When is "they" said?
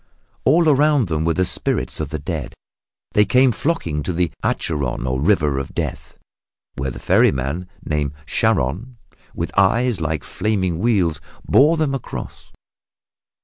3.11-3.23